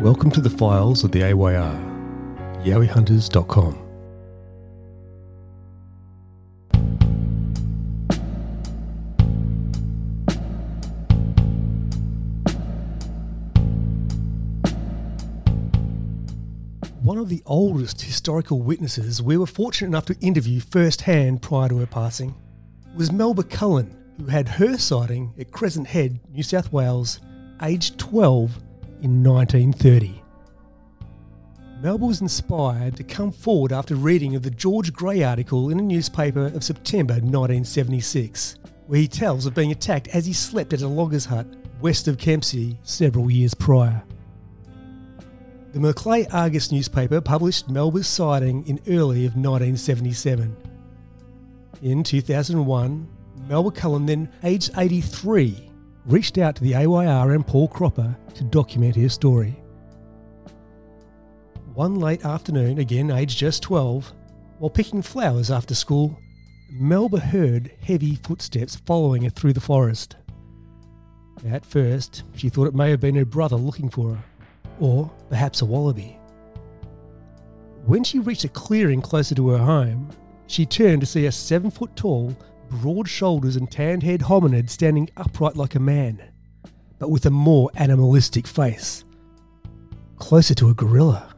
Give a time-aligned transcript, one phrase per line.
[0.00, 1.76] Welcome to the files of the AYR,
[2.64, 3.74] yowiehunters.com.
[17.02, 21.76] One of the oldest historical witnesses we were fortunate enough to interview firsthand prior to
[21.76, 22.34] her passing
[22.96, 27.20] was Melba Cullen, who had her sighting at Crescent Head, New South Wales,
[27.60, 28.58] aged 12
[29.02, 30.22] in 1930.
[31.82, 35.82] Melba was inspired to come forward after reading of the George Grey article in a
[35.82, 40.88] newspaper of September 1976, where he tells of being attacked as he slept at a
[40.88, 41.46] logger's hut
[41.80, 44.02] west of Kempsey several years prior.
[45.72, 50.56] The Macleay Argus newspaper published Melba's sighting in early of 1977.
[51.82, 53.08] In 2001,
[53.48, 55.69] Melba Cullen, then aged 83,
[56.06, 59.62] reached out to the AYR and Paul Cropper to document his story.
[61.74, 64.12] One late afternoon, again aged just 12,
[64.58, 66.18] while picking flowers after school,
[66.72, 70.16] Melba heard heavy footsteps following her through the forest.
[71.48, 74.24] At first, she thought it may have been her brother looking for her
[74.80, 76.18] or perhaps a wallaby.
[77.86, 80.10] When she reached a clearing closer to her home,
[80.46, 82.36] she turned to see a seven foot tall,
[82.70, 86.22] broad shoulders and tanned head hominid standing upright like a man,
[86.98, 89.04] but with a more animalistic face.
[90.16, 91.34] Closer to a gorilla.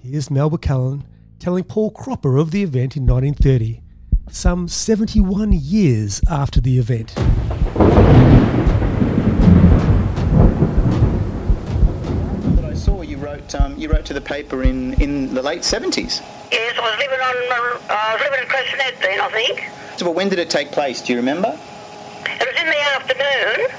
[0.00, 1.04] Here's Melba Cullen
[1.38, 3.82] telling Paul Cropper of the event in 1930,
[4.30, 7.12] some 71 years after the event.
[12.54, 15.64] But I saw you wrote um, you wrote to the paper in, in the late
[15.64, 16.22] seventies.
[16.52, 19.64] Yes, I was living on uh, I was living in Crescent then, I think.
[19.96, 21.00] So, well, when did it take place?
[21.00, 21.48] Do you remember?
[22.28, 23.72] It was in the afternoon,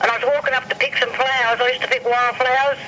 [0.00, 1.58] and I was walking up to pick some flowers.
[1.58, 2.78] I used to pick wildflowers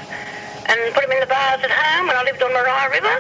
[0.71, 3.19] and put them in the vase at home when I lived on Maria River,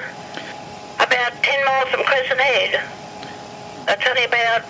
[1.02, 2.78] about ten miles from Crescent Head.
[3.90, 4.62] That's only about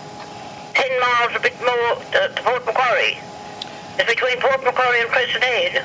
[0.72, 3.20] ten miles, a bit more to, to Port Macquarie.
[4.00, 5.84] It's between Port Macquarie and Crescent Head.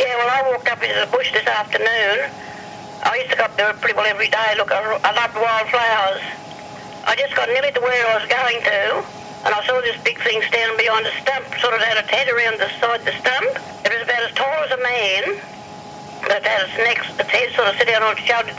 [0.00, 2.32] Yeah, well, I walked up into the bush this afternoon.
[3.04, 4.54] I used to go up there pretty well every day.
[4.56, 6.22] Look, I, loved wildflowers.
[7.06, 8.82] I just got nearly to where I was going to,
[9.46, 12.28] and I saw this big thing standing behind a stump, sort of had its head
[12.28, 13.48] around the side of the stump.
[13.86, 15.22] It was about as tall as a man,
[16.26, 18.52] but it had its neck, its head sort of sitting on its shoulder,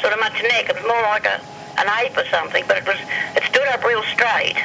[0.00, 0.72] sort of much neck.
[0.72, 1.38] It was more like a,
[1.78, 2.98] an ape or something, but it was
[3.36, 4.56] it stood up real straight.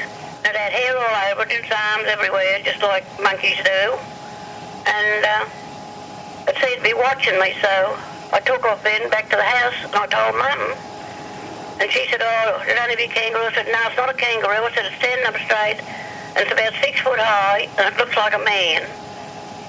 [0.48, 3.84] It had hair all over it, its arms everywhere, just like monkeys do.
[4.88, 5.46] And uh,
[6.48, 8.00] it seemed to be watching me, so
[8.34, 10.74] I took off then back to the house and I told Mum.
[11.78, 13.46] And she said, oh, it only be a kangaroo.
[13.46, 14.66] I said, no, it's not a kangaroo.
[14.66, 15.78] I said, it's standing up straight
[16.34, 18.90] and it's about six foot high and it looks like a man.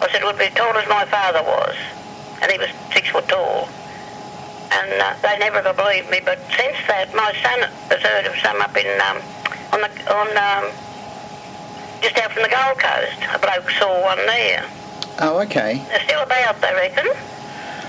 [0.00, 1.76] I said, it would be as tall as my father was.
[2.40, 3.68] And he was six foot tall.
[4.72, 6.24] And uh, they never ever believed me.
[6.24, 9.20] But since that, my son has heard of some up in, um,
[9.76, 10.64] on the, on, um,
[12.00, 13.20] just out from the Gold Coast.
[13.28, 14.64] A bloke saw one there.
[15.20, 15.84] Oh, okay.
[15.92, 17.12] They're still about, I reckon.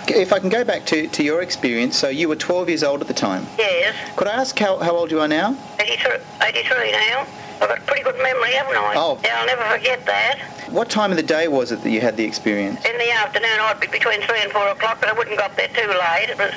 [0.07, 3.01] If I can go back to, to your experience, so you were 12 years old
[3.01, 3.45] at the time.
[3.57, 3.95] Yes.
[4.15, 5.57] Could I ask how, how old you are now?
[5.79, 7.27] 83, 83 now.
[7.61, 8.93] I've got a pretty good memory, haven't I?
[8.95, 9.19] Oh.
[9.23, 10.39] Yeah, I'll never forget that.
[10.69, 12.83] What time of the day was it that you had the experience?
[12.85, 15.55] In the afternoon, I'd be between 3 and 4 o'clock, but I wouldn't go up
[15.55, 16.29] there too late.
[16.29, 16.51] It was,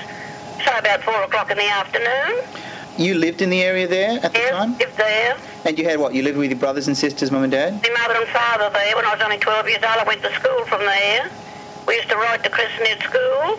[0.64, 2.42] say, about 4 o'clock in the afternoon.
[2.98, 4.76] You lived in the area there at the Yes, time?
[4.76, 5.36] lived there.
[5.64, 6.14] And you had what?
[6.14, 7.74] You lived with your brothers and sisters, mum and dad?
[7.74, 8.96] My mother and father there.
[8.96, 11.30] When I was only 12 years old, I went to school from there.
[11.88, 13.56] We used to ride to Crescent Head School.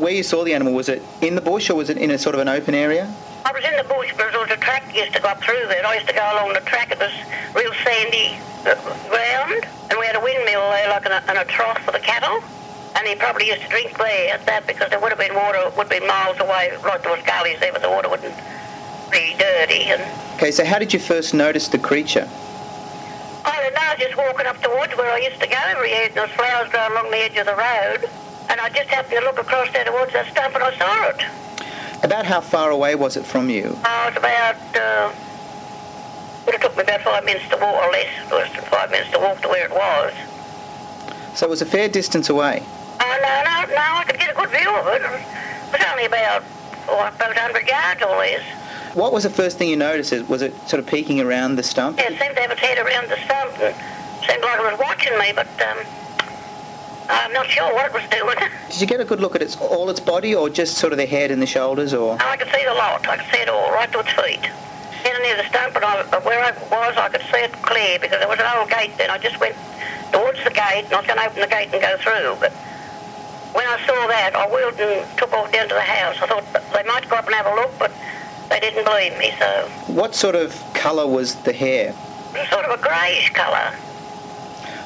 [0.00, 2.16] Where you saw the animal, was it in the bush or was it in a
[2.16, 3.12] sort of an open area?
[3.44, 5.66] I was in the bush, but there was a track used to go up through
[5.68, 5.84] there.
[5.86, 6.90] I used to go along the track.
[6.92, 7.12] It was
[7.54, 8.72] real sandy uh,
[9.10, 12.00] ground, and we had a windmill there, like in a, in a trough for the
[12.00, 12.42] cattle.
[12.96, 15.58] And he probably used to drink there at that because there would have been water,
[15.58, 18.34] it would have been miles away, right there was gullies there, but the water wouldn't
[19.12, 19.92] be dirty.
[19.92, 20.00] And
[20.36, 22.26] Okay, so how did you first notice the creature?
[23.62, 26.14] I don't just walking up the woods where I used to go every year, and
[26.14, 28.10] there was flowers growing along the edge of the road.
[28.50, 32.04] And I just happened to look across there towards that stump and I saw it.
[32.04, 33.78] About how far away was it from you?
[33.84, 35.12] I was about uh,
[36.50, 39.18] have took me about five minutes to walk, or less, less than five minutes to
[39.18, 40.12] walk to where it was.
[41.34, 42.62] So it was a fair distance away.
[43.00, 45.02] Oh, no, no, no, I could get a good view of it.
[45.02, 46.42] It was only about,
[46.88, 48.42] oh, about 100 yards or less.
[48.94, 50.12] What was the first thing you noticed?
[50.28, 51.98] Was it sort of peeking around the stump?
[51.98, 53.74] Yeah, it seemed to have its head around the stump and
[54.28, 55.78] seemed like it was watching me, but um,
[57.08, 58.36] I'm not sure what it was doing.
[58.70, 60.98] Did you get a good look at its all its body, or just sort of
[60.98, 62.20] the head and the shoulders, or?
[62.20, 63.08] I could see the lot.
[63.08, 64.44] I could see it all, right to its feet.
[65.02, 68.20] Getting near the stump, and I, where I was, I could see it clear because
[68.20, 69.08] there was an old gate then.
[69.08, 69.56] I just went
[70.12, 72.36] towards the gate, and I was going to open the gate and go through.
[72.44, 72.52] But
[73.56, 76.20] when I saw that, I wheeled and took off down to the house.
[76.20, 76.44] I thought
[76.76, 77.90] they might go up and have a look, but
[78.50, 81.94] they didn't believe me, so What sort of colour was the hair?
[82.50, 83.72] sort of a greyish colour.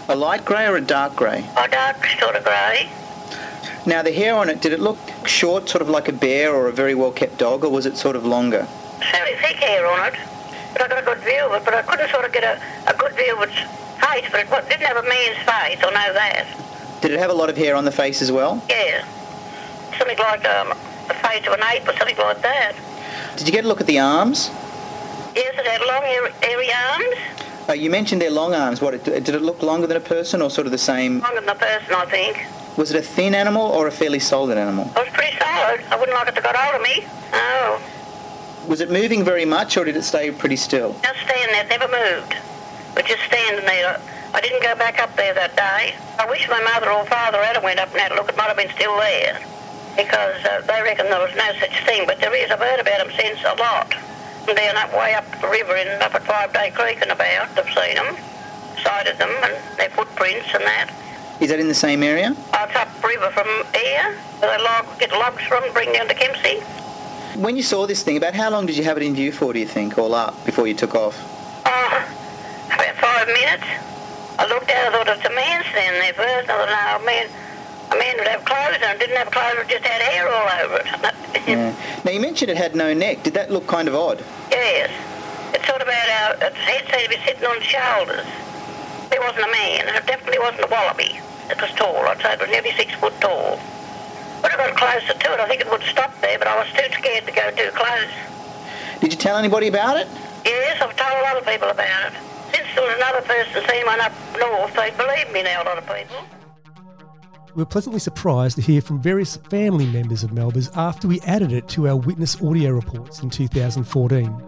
[0.08, 1.44] A light grey or a dark grey?
[1.56, 2.88] A dark sort of grey.
[3.86, 6.66] Now the hair on it, did it look short, sort of like a bear or
[6.68, 8.64] a very well kept dog, or was it sort of longer?
[9.12, 10.14] Fairly thick hair on it.
[10.72, 12.60] But I got a good view of it, but I couldn't sort of get a,
[12.90, 13.54] a good view of its
[14.04, 16.46] face, but it didn't have a man's face, I know that.
[17.00, 18.62] Did it have a lot of hair on the face as well?
[18.68, 19.04] Yeah.
[19.98, 20.68] Something like um,
[21.08, 22.74] the face of an ape or something like that.
[23.36, 24.48] Did you get a look at the arms?
[25.34, 26.02] Yes, it had long,
[26.42, 27.68] airy, arms.
[27.68, 28.80] Uh, you mentioned their long arms.
[28.80, 31.20] What did it look longer than a person, or sort of the same?
[31.20, 32.46] Longer than a person, I think.
[32.78, 34.86] Was it a thin animal or a fairly solid animal?
[34.96, 35.82] It was pretty solid.
[35.90, 37.06] I wouldn't like it to got hold of me.
[37.34, 37.82] Oh.
[38.68, 40.96] Was it moving very much, or did it stay pretty still?
[41.02, 42.36] Just stand there, never moved.
[42.94, 44.00] But just standing there.
[44.32, 45.94] I didn't go back up there that day.
[46.18, 48.30] I wish my mother or father had went up and had a look.
[48.30, 49.40] It might have been still there.
[49.96, 52.04] Because uh, they reckon there was no such thing.
[52.06, 52.50] But there is.
[52.50, 53.94] I've heard about them since a lot.
[54.46, 57.50] They're up way up the river and up at Five Day Creek and about.
[57.58, 58.14] I've seen them,
[58.82, 60.92] sighted them, and their footprints and that.
[61.40, 62.32] Is that in the same area?
[62.36, 64.16] Oh, it's up river from here.
[64.38, 66.60] Where they log, get logs from bring down to Kempsey.
[67.40, 69.52] When you saw this thing, about how long did you have it in view for,
[69.52, 71.18] do you think, all up, before you took off?
[71.66, 72.08] Oh,
[72.72, 73.66] about five minutes.
[74.38, 76.48] I looked out, I thought it was a man standing there first.
[76.48, 77.28] I thought, no, man,
[77.96, 78.98] a man would have clothes on.
[78.98, 81.14] Didn't have clothes, it just had hair all over it.
[81.46, 81.74] Yeah.
[82.04, 83.22] Now, you mentioned it had no neck.
[83.22, 84.22] Did that look kind of odd?
[84.50, 84.90] yes.
[85.54, 88.26] It sort of had a, its head seemed to be sitting on shoulders.
[89.12, 91.16] It wasn't a man, it definitely wasn't a wallaby.
[91.48, 93.60] It was tall, I'd say it was nearly six foot tall.
[94.42, 96.68] Would I got closer to it, I think it would stop there, but I was
[96.74, 98.10] too scared to go too close.
[99.00, 100.08] Did you tell anybody about it?
[100.44, 102.18] Yes, I've told other people about it.
[102.52, 105.78] Since there was another person seen one up north, they believe me now, a lot
[105.78, 106.16] of people.
[107.56, 111.52] We were pleasantly surprised to hear from various family members of Melba's after we added
[111.52, 114.42] it to our witness audio reports in 2014.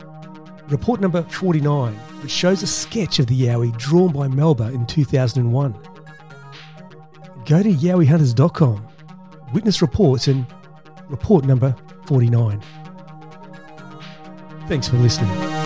[0.68, 5.72] Report number 49, which shows a sketch of the Yowie drawn by Melba in 2001.
[7.46, 8.86] Go to yowiehunters.com,
[9.54, 10.44] witness reports, and
[11.08, 11.74] report number
[12.04, 12.60] 49.
[14.68, 15.57] Thanks for listening.